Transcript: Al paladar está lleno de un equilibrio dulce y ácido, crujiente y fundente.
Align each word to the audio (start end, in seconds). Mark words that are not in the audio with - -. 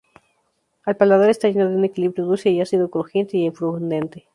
Al 0.83 0.97
paladar 0.97 1.29
está 1.29 1.47
lleno 1.47 1.69
de 1.69 1.75
un 1.75 1.85
equilibrio 1.85 2.25
dulce 2.25 2.49
y 2.49 2.59
ácido, 2.59 2.89
crujiente 2.89 3.37
y 3.37 3.51
fundente. 3.51 4.27